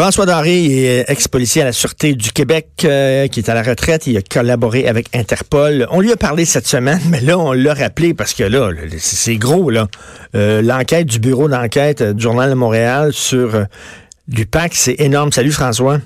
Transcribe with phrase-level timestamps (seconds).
[0.00, 4.06] François Daré est ex-policier à la Sûreté du Québec, euh, qui est à la retraite.
[4.06, 5.88] Il a collaboré avec Interpol.
[5.90, 9.34] On lui a parlé cette semaine, mais là, on l'a rappelé parce que là, c'est
[9.34, 9.88] gros, là.
[10.36, 13.64] Euh, l'enquête du bureau d'enquête du Journal de Montréal sur euh,
[14.32, 15.32] l'UPAC, c'est énorme.
[15.32, 15.98] Salut, François.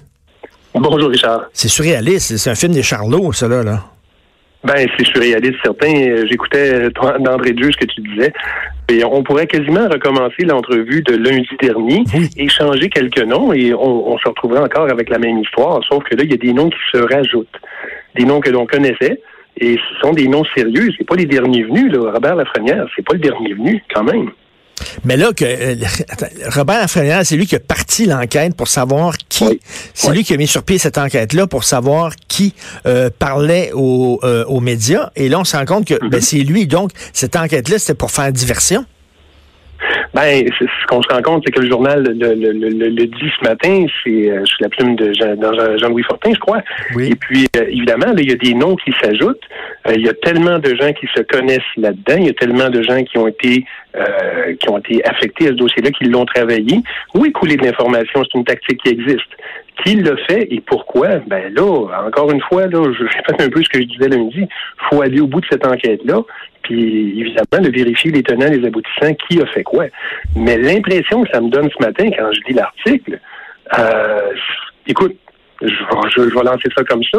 [0.75, 1.43] Bonjour, Richard.
[1.53, 2.39] C'est surréaliste.
[2.39, 3.63] C'est un film des Charlots, ça, là.
[3.63, 3.85] là.
[4.65, 5.93] Ben, c'est surréaliste, certain.
[6.31, 6.89] J'écoutais
[7.21, 8.33] d'André Dieu ce que tu disais.
[8.93, 12.05] Et on pourrait quasiment recommencer l'entrevue de lundi dernier
[12.37, 16.15] et changer quelques noms et on, se retrouverait encore avec la même histoire, sauf que
[16.15, 17.49] là, il y a des noms qui se rajoutent.
[18.15, 19.19] Des noms que l'on connaissait
[19.57, 20.91] et ce sont des noms sérieux.
[20.99, 22.13] C'est pas les derniers venus, là.
[22.13, 24.31] Robert Lafrenière, c'est pas le dernier venu, quand même.
[25.05, 25.75] Mais là, que euh,
[26.55, 29.61] Robert Lafrenière, c'est lui qui a parti l'enquête pour savoir qui.
[29.95, 32.55] C'est lui qui a mis sur pied cette enquête-là pour savoir qui
[32.87, 35.11] euh, parlait aux, euh, aux, médias.
[35.17, 36.21] Et là, on se rend compte que ben, mm-hmm.
[36.21, 36.67] c'est lui.
[36.67, 38.85] Donc, cette enquête-là, c'était pour faire diversion.
[40.15, 43.33] Ben, ce qu'on se rend compte, c'est que le journal le, le, le, le dit
[43.41, 46.63] ce matin, c'est euh, sous la plume de Jean-Louis Fortin, je crois.
[47.01, 49.43] Et puis, euh, évidemment, il y a des noms qui s'ajoutent.
[49.89, 52.17] Euh, il y a tellement de gens qui se connaissent là-dedans.
[52.19, 53.65] Il y a tellement de gens qui ont été
[54.59, 56.81] qui ont été affectés à ce dossier-là, qui l'ont travaillé.
[57.15, 59.29] Où écouler de l'information, c'est une tactique qui existe.
[59.85, 61.19] Qui le fait et pourquoi?
[61.27, 64.41] Ben là, encore une fois, là, je répète un peu ce que je disais lundi.
[64.43, 64.49] Il
[64.91, 66.23] faut aller au bout de cette enquête-là
[66.63, 69.87] puis évidemment de vérifier les tenants, les aboutissants, qui a fait quoi.
[70.35, 73.21] Mais l'impression que ça me donne ce matin quand je lis l'article,
[73.79, 74.31] euh,
[74.87, 75.17] écoute,
[75.61, 77.19] je, je, vais lancer ça comme ça.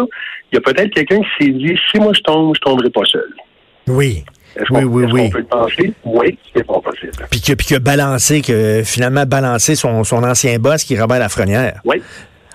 [0.51, 3.05] Il y a peut-être quelqu'un qui s'est dit si moi je tombe, je tomberai pas
[3.05, 3.33] seul.
[3.87, 4.23] Oui.
[4.69, 5.21] Oui, oui, oui.
[5.25, 5.93] On peut le penser?
[6.03, 7.11] Oui, c'est pas possible.
[7.31, 11.17] Puis que, puis que balancé, que finalement balancé son, son ancien boss qui est Robert
[11.17, 11.81] Lafrenière.
[11.83, 12.03] Oui.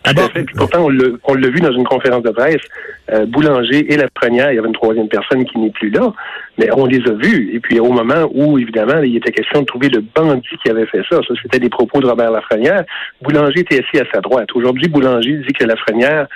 [0.05, 0.13] Ah
[0.57, 2.63] pourtant, on l'a vu dans une conférence de presse.
[3.11, 6.13] Euh, Boulanger et la première, il y avait une troisième personne qui n'est plus là,
[6.59, 7.51] mais on les a vus.
[7.53, 10.87] Et puis, au moment où, évidemment, il était question de trouver le bandit qui avait
[10.87, 12.85] fait ça, ça, c'était des propos de Robert Lafrenière.
[13.23, 14.49] Boulanger était assis à sa droite.
[14.55, 16.27] Aujourd'hui, Boulanger dit que Lafrenière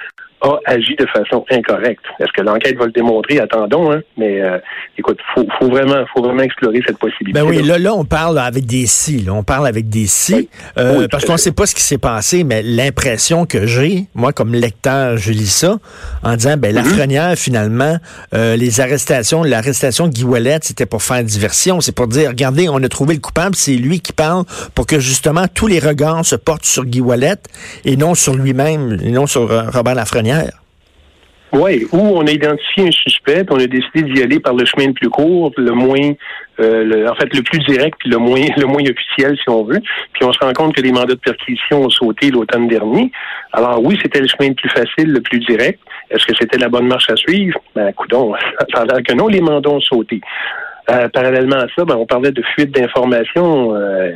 [0.42, 2.04] a agi de façon incorrecte.
[2.19, 3.38] Est-ce que l'enquête va le démontrer?
[3.38, 4.00] Attendons, hein?
[4.16, 4.58] Mais euh,
[4.98, 7.38] écoute, faut, faut vraiment, faut vraiment explorer cette possibilité.
[7.38, 10.48] Ben oui, là, là, on parle avec des si, on parle avec des si,
[10.78, 14.32] euh, parce qu'on ne sait pas ce qui s'est passé, mais l'impression que j'ai, moi,
[14.32, 15.78] comme lecteur, je lis ça
[16.22, 17.97] en disant, ben la mm finalement,
[18.34, 22.69] euh, les arrestations, l'arrestation de Guy Wallet, c'était pour faire diversion, c'est pour dire, regardez,
[22.69, 26.24] on a trouvé le coupable, c'est lui qui parle pour que justement tous les regards
[26.24, 27.36] se portent sur Guy Wallet
[27.84, 30.31] et non sur lui-même, et non sur Robert Lafrenière.
[31.53, 34.65] Oui, où on a identifié un suspect, puis on a décidé d'y aller par le
[34.65, 36.12] chemin le plus court, le moins,
[36.60, 39.81] euh, en fait, le plus direct, puis le moins, le moins officiel, si on veut.
[40.15, 43.12] Puis on se rend compte que les mandats de perquisition ont sauté l'automne dernier.
[43.53, 45.78] Alors oui, c'était le chemin le plus facile, le plus direct.
[46.10, 47.60] Est-ce que c'était la bonne marche à suivre?
[47.75, 48.32] Ben, coudons,
[48.75, 50.22] ça a l'air que non, les mandats ont sauté.
[50.91, 53.75] Euh, parallèlement à ça, ben, on parlait de fuite d'informations.
[53.75, 54.10] Euh,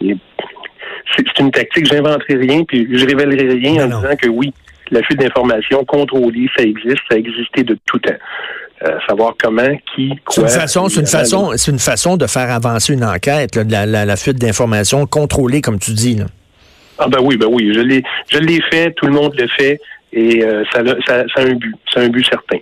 [0.00, 4.52] c'est une tactique, j'inventerai rien, puis je révélerai rien en disant que oui,
[4.90, 8.14] la fuite d'informations contrôlée, ça existe, ça a existé de tout temps.
[8.82, 10.46] Euh, savoir comment, qui, quoi.
[10.48, 13.86] C'est une façon, c'est une façon, c'est une façon de faire avancer une enquête, la,
[13.86, 16.18] la, fuite d'informations contrôlée, comme tu dis.
[16.98, 19.80] Ah ben oui, ben oui, je l'ai, je l'ai fait, tout le monde le fait.
[20.12, 22.58] Et euh, ça, ça, ça, a un but, c'est un but certain.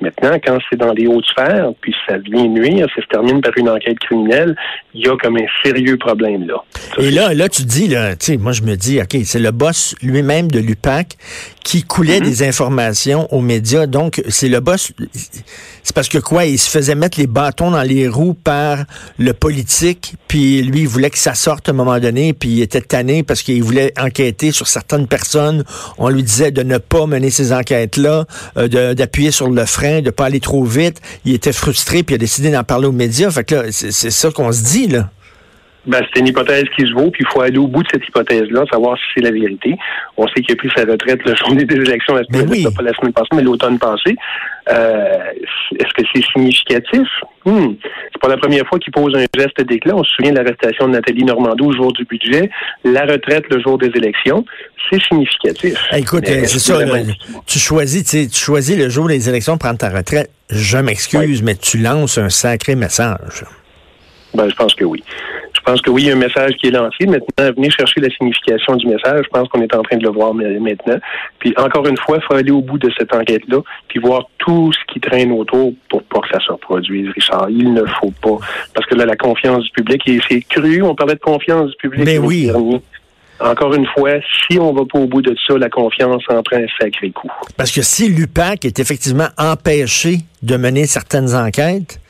[0.00, 3.52] Maintenant, quand c'est dans les hautes sphères, puis ça vient nuire, ça se termine par
[3.56, 4.54] une enquête criminelle,
[4.92, 6.62] il y a comme un sérieux problème là.
[6.98, 9.52] Et là, là, tu dis, là, tu sais, moi je me dis, OK, c'est le
[9.52, 11.16] boss lui-même de l'UPAC
[11.64, 12.24] qui coulait mm-hmm.
[12.24, 13.86] des informations aux médias.
[13.86, 14.92] Donc, c'est le boss.
[15.86, 16.46] C'est parce que quoi?
[16.46, 18.78] Il se faisait mettre les bâtons dans les roues par
[19.18, 22.60] le politique, puis lui, il voulait que ça sorte à un moment donné, puis il
[22.60, 25.62] était tanné parce qu'il voulait enquêter sur certaines personnes.
[25.96, 28.24] On lui disait de ne pas mener ces enquêtes-là,
[28.56, 31.00] euh, d'appuyer sur le frein, de pas aller trop vite.
[31.24, 33.30] Il était frustré, puis il a décidé d'en parler aux médias.
[33.30, 35.10] Fait que là, c'est ça qu'on se dit, là.
[35.86, 38.06] Ben, c'est une hypothèse qui se vaut, puis il faut aller au bout de cette
[38.08, 39.76] hypothèse-là, savoir si c'est la vérité.
[40.16, 42.66] On sait qu'il a pris sa retraite le journée des élections la semaine, oui.
[42.76, 44.16] pas la semaine passée, mais l'automne passé.
[44.68, 45.32] Euh,
[45.78, 47.06] Est-ce que c'est significatif?
[47.44, 47.74] Hmm.
[48.12, 49.94] C'est pas la première fois qu'il pose un geste d'éclat.
[49.94, 52.50] On se souvient de l'arrestation de Nathalie Normando au jour du budget,
[52.82, 54.44] la retraite le jour des élections.
[54.90, 55.78] C'est significatif.
[55.92, 56.78] écoute, c'est ça.
[57.46, 60.30] tu choisis, tu choisis le jour des élections de prendre ta retraite.
[60.50, 63.44] Je m'excuse, mais tu lances un sacré message.
[64.34, 65.02] Ben, je pense que oui
[65.66, 67.06] pense que oui, il y a un message qui est lancé.
[67.06, 69.22] Maintenant, venez chercher la signification du message.
[69.24, 70.98] Je pense qu'on est en train de le voir maintenant.
[71.40, 73.58] Puis encore une fois, il faut aller au bout de cette enquête-là,
[73.88, 77.50] puis voir tout ce qui traîne autour pour pas que ça se reproduise, Richard.
[77.50, 78.38] Il ne faut pas.
[78.74, 81.76] Parce que là, la confiance du public, et c'est cru, on parlait de confiance du
[81.76, 82.04] public.
[82.04, 82.50] Mais oui.
[83.38, 84.12] Encore une fois,
[84.48, 87.30] si on va pas au bout de ça, la confiance en prend un sacré coup.
[87.58, 92.00] Parce que si l'UPAC est effectivement empêché de mener certaines enquêtes,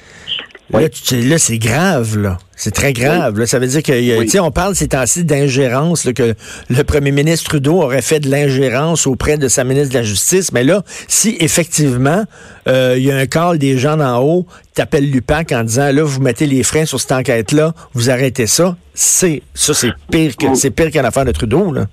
[0.71, 2.39] Là, c'est grave, là.
[2.57, 3.39] C'est très grave.
[3.39, 3.47] Là.
[3.47, 6.35] Ça veut dire que, tu sais, on parle ces temps-ci d'ingérence, que
[6.69, 10.53] le premier ministre Trudeau aurait fait de l'ingérence auprès de sa ministre de la Justice.
[10.53, 12.25] Mais là, si effectivement,
[12.67, 15.93] euh, il y a un call des gens d'en haut qui appellent l'UPAC en disant,
[15.93, 20.37] là, vous mettez les freins sur cette enquête-là, vous arrêtez ça, c'est, ça, c'est pire
[20.37, 21.87] que, c'est pire qu'une affaire de Trudeau, là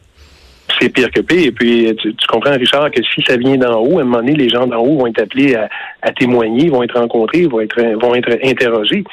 [0.84, 1.48] c'est pire que pire.
[1.48, 4.34] Et puis, tu, comprends, Richard, que si ça vient d'en haut, à un moment donné,
[4.34, 7.80] les gens d'en haut vont être appelés à, témoigner, vont être rencontrés, vont être,
[8.44, 9.04] interrogés.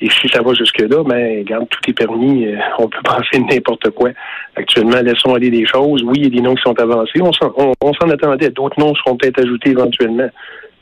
[0.00, 2.46] Et si ça va jusque-là, ben, regarde, tout est permis.
[2.46, 4.10] Euh, on peut penser n'importe quoi.
[4.56, 6.02] Actuellement, laissons aller des choses.
[6.02, 7.20] Oui, il y a des noms qui sont avancés.
[7.22, 8.50] On s'en attendait.
[8.50, 10.28] D'autres noms seront peut-être ajoutés éventuellement.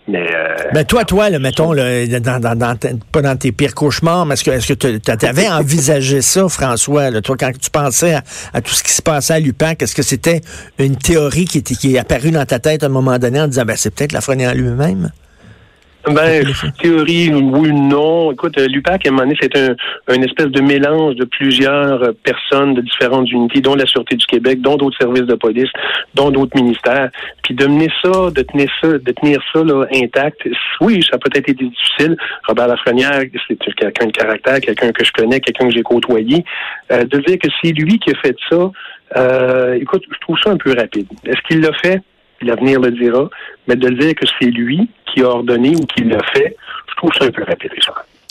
[0.08, 2.76] Mais, euh, ben toi, toi, là, mettons, là, dans, dans, dans,
[3.12, 7.10] pas dans tes pires cauchemars, mais est-ce que est-ce que tu avais envisagé ça, François,
[7.10, 8.18] là, toi, quand tu pensais
[8.52, 10.40] à, tout ce qui se passait à l'UPAC, est-ce que c'était
[10.78, 13.46] une théorie qui, était, qui est apparue dans ta tête à un moment donné en
[13.46, 15.12] disant ben c'est peut-être la en lui-même?
[16.08, 16.44] Ben,
[16.80, 18.32] théorie, oui, non.
[18.32, 19.76] Écoute, euh, l'UPAC, à un moment donné, c'est un,
[20.12, 24.26] une espèce de mélange de plusieurs euh, personnes de différentes unités, dont la Sûreté du
[24.26, 25.70] Québec, dont d'autres services de police,
[26.14, 27.08] dont d'autres ministères.
[27.44, 30.48] Puis de mener ça, de tenir ça, de tenir ça là, intact,
[30.80, 32.16] oui, ça a peut-être été difficile.
[32.48, 36.44] Robert Lafrenière, c'est quelqu'un de caractère, quelqu'un que je connais, quelqu'un que j'ai côtoyé.
[36.90, 38.70] Euh, de dire que c'est lui qui a fait ça,
[39.16, 41.06] euh, écoute, je trouve ça un peu rapide.
[41.24, 42.00] Est-ce qu'il l'a fait?
[42.42, 43.28] L'avenir le dira.
[43.68, 46.56] Mais de dire que c'est lui qui a ordonné ou qui l'a fait,
[46.90, 47.70] je trouve ça un peu rapide,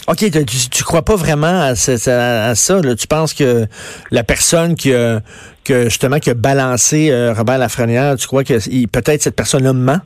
[0.07, 2.81] OK, tu, tu crois pas vraiment à, ça.
[2.97, 3.65] Tu penses que
[4.09, 5.19] la personne qui a,
[5.63, 8.53] que justement qui a balancé euh, Robert Lafrenière, tu crois que
[8.87, 9.99] peut-être cette personne-là ment?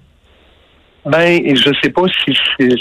[1.06, 2.36] Ben, je sais pas si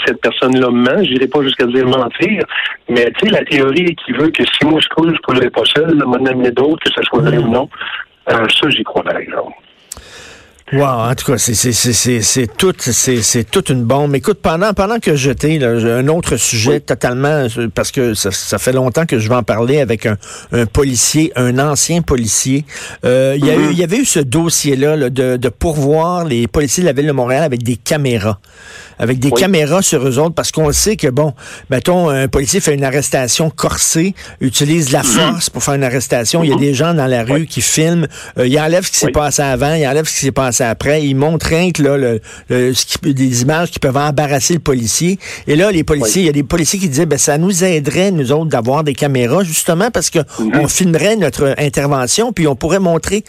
[0.05, 2.43] cette personne-là ment, j'irai pas jusqu'à dire mentir,
[2.89, 5.63] mais tu sais, la théorie qui veut que si moi je coule, je coulerai pas
[5.65, 7.69] seul, m'en amener d'autres, que ce soit vrai ou non,
[8.31, 9.53] euh, ça, j'y crois par exemple.
[10.73, 14.15] Wow, en tout cas, c'est c'est tout, c'est toute une bombe.
[14.15, 17.45] Écoute, pendant pendant que j'étais un autre sujet totalement
[17.75, 20.17] parce que ça, ça, fait longtemps que je vais en parler avec un,
[20.51, 22.65] un policier, un ancien policier.
[23.03, 23.71] Euh, il mm-hmm.
[23.73, 27.07] il y avait eu ce dossier là, de, de pourvoir les policiers de la ville
[27.07, 28.39] de Montréal avec des caméras
[28.99, 31.33] avec des caméras sur eux autres, parce qu'on sait que, bon,
[31.69, 35.05] mettons, un policier fait une arrestation corsée, utilise la mhm.
[35.05, 36.43] force pour faire une arrestation.
[36.43, 36.61] Il y a mhm.
[36.61, 38.07] des gens dans la rue qui filment,
[38.37, 41.05] euh, il enlève ce qui s'est passé avant, il enlève ce qui s'est passé après,
[41.05, 42.21] il montre rien que là, le,
[43.03, 45.19] des images qui peuvent embarrasser le policier.
[45.47, 48.11] Et là, les policiers, il y a des policiers qui disaient, ben, ça nous aiderait,
[48.11, 50.59] nous autres, d'avoir des caméras, justement parce que mhm.
[50.61, 53.23] on filmerait notre intervention, puis on pourrait montrer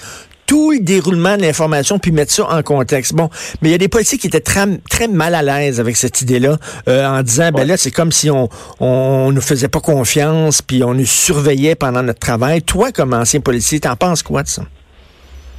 [0.46, 3.14] tout le déroulement de l'information puis mettre ça en contexte.
[3.14, 3.28] Bon,
[3.60, 6.22] mais il y a des policiers qui étaient très, très mal à l'aise avec cette
[6.22, 6.56] idée-là,
[6.88, 8.48] euh, en disant, ben là, c'est comme si on,
[8.80, 12.62] on nous faisait pas confiance puis on nous surveillait pendant notre travail.
[12.62, 14.62] Toi, comme ancien policier, t'en penses quoi de ça?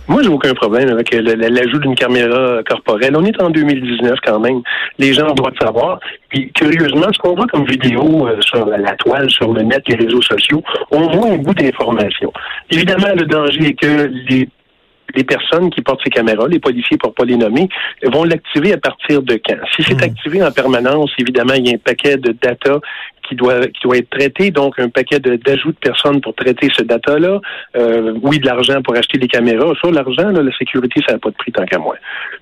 [0.07, 3.13] Moi, j'ai aucun problème avec l'ajout d'une caméra corporelle.
[3.17, 4.61] On est en 2019 quand même.
[4.97, 5.99] Les gens doivent savoir.
[6.29, 9.95] Puis, curieusement, ce qu'on voit comme vidéo euh, sur la toile, sur le net, les
[9.95, 12.31] réseaux sociaux, on voit un bout d'information.
[12.71, 14.47] Évidemment, le danger est que les
[15.15, 17.69] les personnes qui portent ces caméras, les policiers pour pas les nommer,
[18.03, 19.57] vont l'activer à partir de quand?
[19.75, 20.03] Si c'est hmm.
[20.03, 22.79] activé en permanence, évidemment, il y a un paquet de data
[23.27, 26.83] qui doit qui doit être traité, donc un paquet d'ajouts de, personnes pour traiter ce
[26.83, 27.39] data-là.
[27.75, 29.73] Euh, oui, de l'argent pour acheter des caméras.
[29.79, 31.95] Sur l'argent, la sécurité, ça n'a pas de prix tant qu'à moi.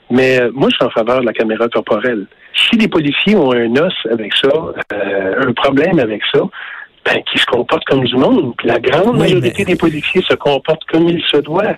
[0.10, 2.25] Mais euh, moi, je suis en faveur de la caméra corporelle.
[2.53, 4.50] Si les policiers ont un os avec ça,
[4.93, 6.41] euh, un problème avec ça,
[7.05, 8.53] ben, qui se comportent comme du monde.
[8.63, 11.75] la grande majorité des policiers se comportent comme il se doit.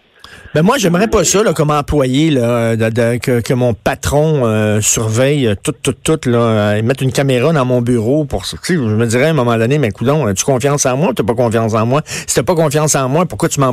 [0.53, 5.73] Ben moi, j'aimerais pas ça là, comme employé, là, que, mon patron euh, surveille tout,
[5.81, 8.45] tout, tout, là, et mette une caméra dans mon bureau pour.
[8.45, 11.23] Je me dirais à un moment donné, mais coudon, as-tu confiance en moi ou t'as
[11.23, 12.01] pas confiance en moi?
[12.05, 13.67] Si t'as pas confiance en moi, pourquoi tu m'as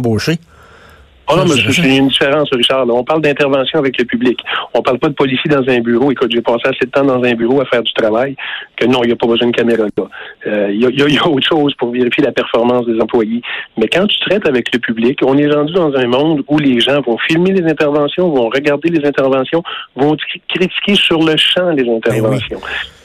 [1.26, 2.86] Ah non, mais c'est une différence, Richard.
[2.88, 4.38] On parle d'intervention avec le public.
[4.74, 6.10] On parle pas de policier dans un bureau.
[6.10, 8.36] Écoute, j'ai passé assez de temps dans un bureau à faire du travail
[8.76, 10.04] que non, il n'y a pas besoin de caméra là.
[10.46, 13.40] Euh, il y, a, autre chose pour vérifier la performance des employés.
[13.78, 16.80] Mais quand tu traites avec le public, on est rendu dans un monde où les
[16.80, 19.62] gens vont filmer les interventions, vont regarder les interventions,
[19.96, 20.16] vont
[20.48, 22.60] critiquer sur le champ les ben interventions.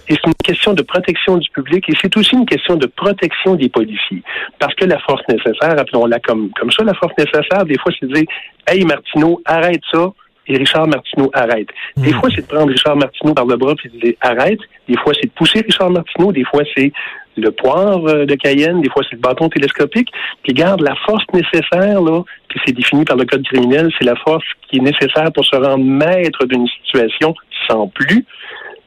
[0.10, 3.56] Et c'est une question de protection du public et c'est aussi une question de protection
[3.56, 4.24] des policiers.
[4.58, 8.08] Parce que la force nécessaire, appelons-la comme, comme ça, la force nécessaire, des fois, c'est
[8.08, 8.26] de dire
[8.68, 10.12] Hey Martineau, arrête ça,
[10.50, 11.70] et Richard Martineau arrête.
[11.96, 12.14] Des hmm.
[12.14, 14.60] fois, c'est de prendre Richard Martineau par le bras et de dire arrête.
[14.88, 16.32] Des fois, c'est de pousser Richard Martineau.
[16.32, 16.92] Des fois, c'est
[17.38, 18.82] le poivre euh, de Cayenne.
[18.82, 20.10] Des fois, c'est le bâton télescopique.
[20.44, 24.16] Puis garde la force nécessaire, là, qui c'est défini par le code criminel, c'est la
[24.16, 27.36] force qui est nécessaire pour se rendre maître d'une situation
[27.68, 28.26] sans plus.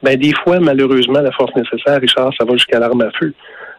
[0.03, 3.33] Ben, des fois, malheureusement, la force nécessaire, Richard, ça va jusqu'à l'arme à feu.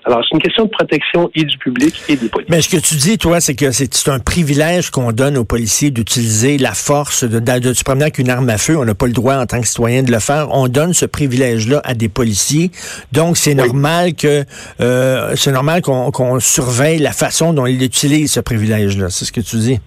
[0.07, 2.55] Alors, c'est une question de protection et du public et des policiers.
[2.55, 5.91] Mais ce que tu dis, toi, c'est que c'est un privilège qu'on donne aux policiers
[5.91, 8.77] d'utiliser la force, de, de, se promener avec une arme à feu.
[8.77, 10.49] On n'a pas le droit en tant que citoyen de le faire.
[10.51, 12.71] On donne ce privilège-là à des policiers.
[13.13, 14.45] Donc, c'est normal que
[14.83, 19.09] euh, c'est normal qu'on surveille la façon dont ils utilisent ce privilège-là.
[19.09, 19.81] C'est ce que tu dis.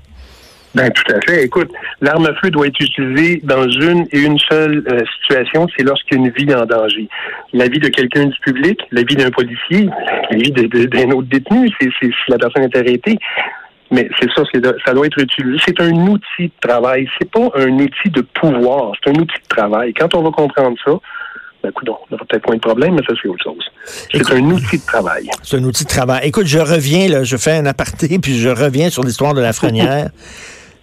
[0.75, 1.43] Ben, tout à fait.
[1.43, 1.71] Écoute,
[2.01, 6.19] l'arme à feu doit être utilisée dans une et une seule euh, situation, c'est lorsqu'il
[6.19, 7.07] y a une vie en danger.
[7.53, 9.89] La vie de quelqu'un du public, la vie d'un policier,
[10.29, 13.17] la vie d'un autre détenu, c'est si la personne est arrêtée.
[13.89, 14.43] Mais c'est ça,
[14.85, 15.57] ça doit être utilisé.
[15.65, 17.07] C'est un outil de travail.
[17.17, 18.91] C'est pas un outil de pouvoir.
[19.01, 19.93] C'est un outil de travail.
[19.93, 20.91] Quand on va comprendre ça,
[21.63, 23.65] ben, écoute, on aura peut-être moins de problèmes, mais ça, c'est autre chose.
[23.85, 25.29] C'est un outil de travail.
[25.41, 26.27] C'est un outil de travail.
[26.27, 29.53] Écoute, je reviens, là, je fais un aparté, puis je reviens sur l'histoire de la
[29.53, 30.09] Frenière.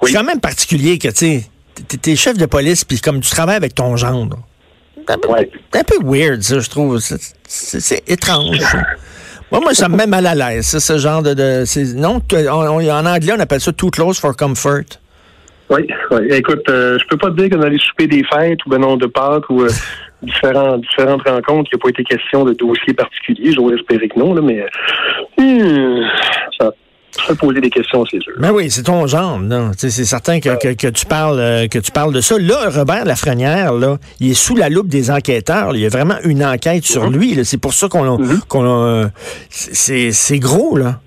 [0.02, 1.42] C'est quand même particulier que, tu sais,
[2.06, 4.38] es chef de police, puis comme tu travailles avec ton gendre.
[5.06, 6.98] C'est un, peu weird, ça, je trouve.
[7.46, 8.58] C'est étrange.
[9.52, 11.34] moi, moi, ça me met mal à l'aise, ce genre de...
[11.34, 14.98] de non, en anglais, on appelle ça too close for comfort.
[15.70, 16.26] Oui, oui.
[16.30, 18.96] Écoute, euh, je peux pas te dire qu'on allait souper des fêtes ou ben non
[18.96, 19.70] de Pâques ou euh,
[20.22, 23.52] différents, différentes rencontres, il n'y a pas été question de dossier particulier.
[23.52, 24.66] J'aurais espéré que non, là, mais
[25.40, 26.02] euh,
[26.58, 26.72] ça
[27.28, 28.32] peux poser des questions, c'est sûr.
[28.38, 29.40] Ben oui, c'est ton genre.
[29.76, 32.36] C'est certain que, que, tu parles, euh, que tu parles de ça.
[32.38, 35.74] Là, Robert Lafrenière, là, il est sous la loupe des enquêteurs.
[35.74, 37.16] Il y a vraiment une enquête sur mhm.
[37.16, 37.44] lui.
[37.44, 38.40] C'est pour ça qu'on mhm.
[38.54, 39.08] euh,
[39.50, 41.00] c'est gros, là.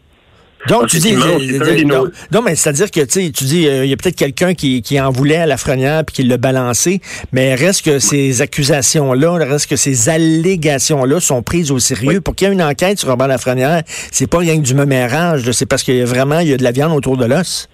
[0.68, 4.16] Donc, ah, tu dis, non, mais c'est-à-dire que tu dis, euh, il y a peut-être
[4.16, 7.00] quelqu'un qui, qui en voulait à la frenière puis qui l'a balancé,
[7.32, 12.22] mais reste que ces accusations-là, reste que ces allégations-là sont prises au sérieux.
[12.22, 15.50] Pour qu'il y ait une enquête sur Robert Lafrenière, c'est pas rien que du mémérage,
[15.52, 17.70] c'est parce qu'il y a vraiment, il y a de la viande autour de l'os.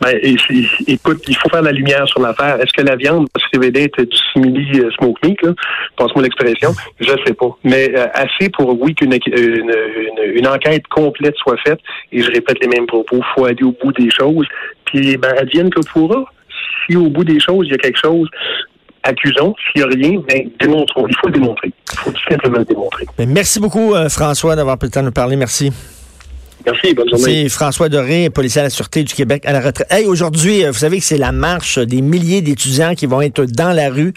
[0.00, 0.18] Ben,
[0.86, 2.60] écoute, il faut faire la lumière sur l'affaire.
[2.60, 3.26] Est-ce que la viande
[3.56, 5.52] révéler être du simili euh, smoke meat, là?
[5.96, 6.74] Passe-moi l'expression.
[7.00, 7.56] Je sais pas.
[7.64, 11.80] Mais euh, assez pour, oui, qu'une une, enquête complète soit faite.
[12.12, 13.20] Et je répète les mêmes propos.
[13.34, 14.46] Faut aller au bout des choses.
[14.84, 16.24] Puis, ben, advienne que pourra.
[16.86, 18.28] Si au bout des choses, il y a quelque chose,
[19.02, 19.54] accusons.
[19.72, 21.06] S'il n'y a rien, ben, démontrons.
[21.08, 21.72] Il faut le démontrer.
[21.92, 23.06] Il faut tout simplement le démontrer.
[23.18, 25.36] Ben, merci beaucoup, euh, François, d'avoir pris le temps de nous parler.
[25.36, 25.72] Merci.
[26.66, 27.44] Merci, bonne journée.
[27.44, 29.86] C'est François Doré, policier à la Sûreté du Québec à la retraite.
[29.88, 33.44] Hey, aujourd'hui, euh, vous savez que c'est la marche des milliers d'étudiants qui vont être
[33.44, 34.14] dans la rue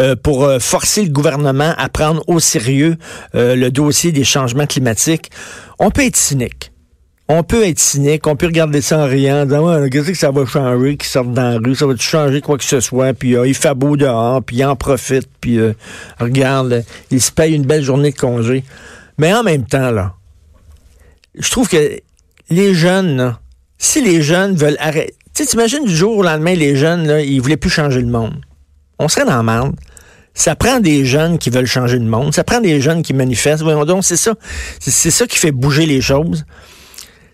[0.00, 2.96] euh, pour euh, forcer le gouvernement à prendre au sérieux
[3.34, 5.30] le dossier des changements climatiques.
[5.78, 6.72] On peut être cynique.
[7.28, 10.44] On peut être cynique, on peut regarder ça en riant, disant qu'est-ce que ça va
[10.44, 13.54] changer qu'ils sortent dans la rue, ça va changer quoi que ce soit, puis il
[13.54, 15.58] fait beau dehors, puis il en profite, puis
[16.18, 18.64] regarde, il se paye une belle journée de congé.
[19.18, 20.14] Mais en même temps, là,
[21.34, 22.00] je trouve que
[22.50, 23.36] les jeunes,
[23.78, 27.40] si les jeunes veulent arrêter, tu t'imagines du jour au lendemain, les jeunes, là, ils
[27.40, 28.34] voulaient plus changer le monde.
[28.98, 29.74] On serait dans la merde.
[30.34, 32.34] Ça prend des jeunes qui veulent changer le monde.
[32.34, 33.62] Ça prend des jeunes qui manifestent.
[33.62, 34.34] Voyons donc, c'est ça.
[34.78, 36.44] C'est ça qui fait bouger les choses.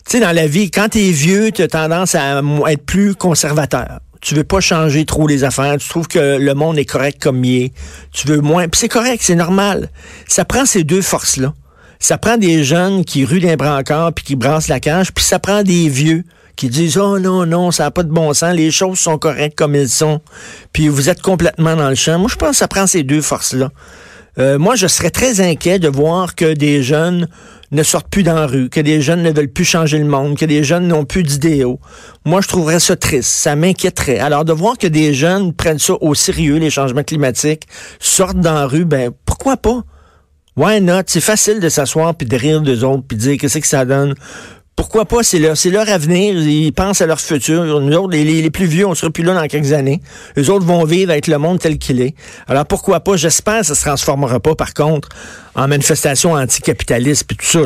[0.05, 3.15] Tu sais, dans la vie, quand tu es vieux, tu as tendance à être plus
[3.15, 3.99] conservateur.
[4.21, 5.77] Tu veux pas changer trop les affaires.
[5.77, 7.73] Tu trouves que le monde est correct comme il est.
[8.11, 8.67] Tu veux moins.
[8.67, 9.89] Puis c'est correct, c'est normal.
[10.27, 11.53] Ça prend ces deux forces-là.
[11.99, 15.37] Ça prend des jeunes qui ruent d'un brancard puis qui brassent la cage, puis ça
[15.37, 16.23] prend des vieux
[16.55, 19.57] qui disent oh non non ça n'a pas de bon sens les choses sont correctes
[19.57, 20.21] comme elles sont.
[20.73, 22.17] Puis vous êtes complètement dans le champ.
[22.17, 23.69] Moi je pense que ça prend ces deux forces là
[24.37, 27.27] euh, moi je serais très inquiet de voir que des jeunes
[27.71, 30.37] ne sortent plus dans la rue que des jeunes ne veulent plus changer le monde
[30.37, 31.79] que des jeunes n'ont plus d'idéaux.
[32.25, 33.29] Moi je trouverais ça triste.
[33.29, 34.19] Ça m'inquiéterait.
[34.19, 37.67] Alors de voir que des jeunes prennent ça au sérieux les changements climatiques
[37.99, 39.83] sortent dans la rue ben pourquoi pas?
[40.55, 41.03] Why not?
[41.07, 43.85] C'est facile de s'asseoir puis de rire d'eux autres puis de dire qu'est-ce que ça
[43.85, 44.15] donne.
[44.75, 45.23] Pourquoi pas?
[45.23, 46.35] C'est leur, leur avenir.
[46.35, 47.81] Ils pensent à leur futur.
[47.81, 50.01] Nous autres, les, plus vieux, on sera plus là dans quelques années.
[50.37, 52.15] Les autres vont vivre avec le monde tel qu'il est.
[52.47, 53.17] Alors pourquoi pas?
[53.17, 55.09] J'espère que ça se transformera pas, par contre,
[55.53, 57.59] en manifestation anticapitaliste puis tout ça.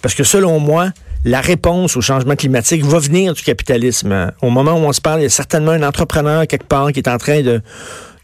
[0.00, 0.88] Parce que selon moi,
[1.26, 4.32] la réponse au changement climatique va venir du capitalisme.
[4.40, 7.00] Au moment où on se parle, il y a certainement un entrepreneur quelque part qui
[7.00, 7.60] est en train de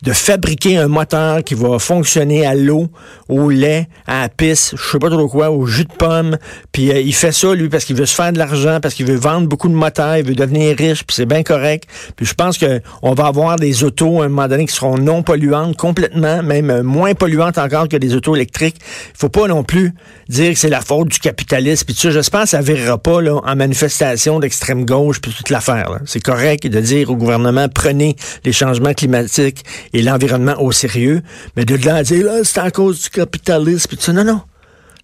[0.02, 2.88] de fabriquer un moteur qui va fonctionner à l'eau,
[3.28, 6.38] au lait, à la pisse, je sais pas trop quoi, au jus de pomme.
[6.73, 9.07] Puis euh, il fait ça, lui, parce qu'il veut se faire de l'argent, parce qu'il
[9.07, 11.85] veut vendre beaucoup de moteurs, il veut devenir riche, puis c'est bien correct.
[12.16, 15.23] Puis je pense qu'on va avoir des autos à un moment donné qui seront non
[15.23, 18.76] polluantes complètement, même euh, moins polluantes encore que des autos électriques.
[18.80, 19.92] Il faut pas non plus
[20.28, 21.85] dire que c'est la faute du capitalisme.
[21.85, 26.00] Puis ça, j'espère que ça verra pas là, en manifestation d'extrême gauche, puis toute l'affaire.
[26.07, 31.23] C'est correct de dire au gouvernement, prenez les changements climatiques et l'environnement au sérieux,
[31.56, 34.42] mais de là dire, là, c'est à cause du capitalisme, puis ça, non, non,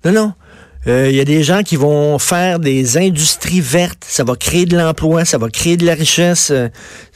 [0.05, 0.33] non, non.
[0.87, 4.05] Il euh, y a des gens qui vont faire des industries vertes.
[4.07, 6.53] Ça va créer de l'emploi, ça va créer de la richesse.
[6.53, 6.69] Euh,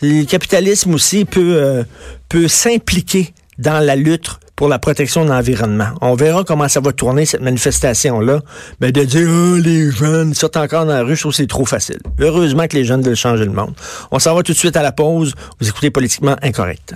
[0.02, 1.84] le capitalisme aussi peut, euh,
[2.28, 5.90] peut s'impliquer dans la lutte pour la protection de l'environnement.
[6.00, 8.40] On verra comment ça va tourner, cette manifestation-là.
[8.80, 11.46] Mais de dire, oh, les jeunes sortent encore dans la rue, je trouve que c'est
[11.46, 12.00] trop facile.
[12.18, 13.74] Heureusement que les jeunes veulent changer le monde.
[14.10, 15.32] On s'en va tout de suite à la pause.
[15.60, 16.94] Vous écoutez Politiquement Incorrect.